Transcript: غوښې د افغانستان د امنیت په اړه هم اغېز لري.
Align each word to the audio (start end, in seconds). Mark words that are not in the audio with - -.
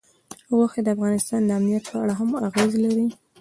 غوښې 0.55 0.81
د 0.83 0.87
افغانستان 0.95 1.41
د 1.45 1.49
امنیت 1.57 1.83
په 1.89 1.95
اړه 2.03 2.13
هم 2.19 2.29
اغېز 2.47 2.71
لري. 2.83 3.07